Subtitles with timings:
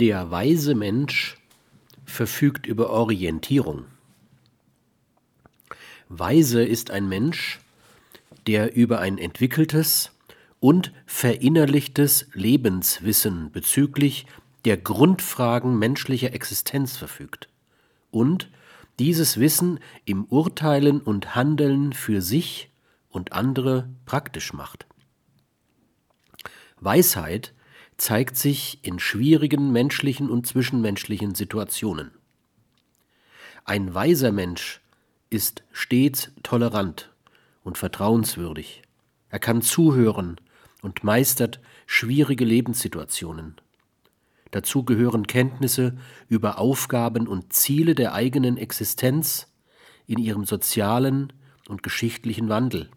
[0.00, 1.38] Der weise Mensch
[2.04, 3.84] verfügt über Orientierung.
[6.08, 7.60] Weise ist ein Mensch,
[8.48, 10.10] der über ein entwickeltes
[10.58, 14.26] und verinnerlichtes Lebenswissen bezüglich
[14.64, 17.48] der Grundfragen menschlicher Existenz verfügt
[18.10, 18.50] und
[18.98, 22.72] dieses Wissen im Urteilen und Handeln für sich
[23.10, 24.86] und andere praktisch macht.
[26.80, 27.54] Weisheit
[27.96, 32.10] zeigt sich in schwierigen menschlichen und zwischenmenschlichen Situationen.
[33.64, 34.80] Ein weiser Mensch
[35.30, 37.12] ist stets tolerant
[37.62, 38.82] und vertrauenswürdig.
[39.30, 40.40] Er kann zuhören
[40.82, 43.56] und meistert schwierige Lebenssituationen.
[44.50, 45.96] Dazu gehören Kenntnisse
[46.28, 49.52] über Aufgaben und Ziele der eigenen Existenz
[50.06, 51.32] in ihrem sozialen
[51.68, 52.90] und geschichtlichen Wandel.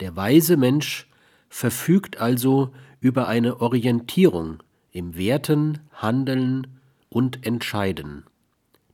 [0.00, 1.08] Der weise Mensch
[1.52, 6.80] verfügt also über eine Orientierung im Werten, Handeln
[7.10, 8.24] und Entscheiden.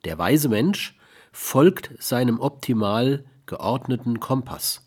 [0.05, 0.99] Der weise Mensch
[1.31, 4.85] folgt seinem optimal geordneten Kompass.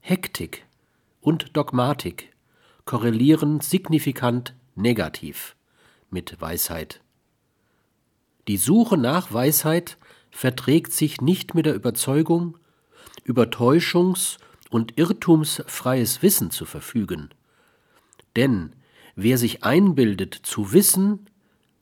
[0.00, 0.64] Hektik
[1.20, 2.34] und Dogmatik
[2.86, 5.56] korrelieren signifikant negativ
[6.08, 7.02] mit Weisheit.
[8.48, 9.98] Die Suche nach Weisheit
[10.30, 12.56] verträgt sich nicht mit der Überzeugung,
[13.22, 14.38] über täuschungs-
[14.70, 17.30] und irrtumsfreies Wissen zu verfügen.
[18.36, 18.72] Denn
[19.14, 21.26] wer sich einbildet zu wissen,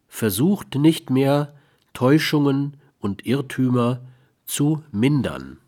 [0.09, 1.55] versucht nicht mehr
[1.95, 4.03] Täuschungen und Irrtümer
[4.45, 5.59] zu mindern.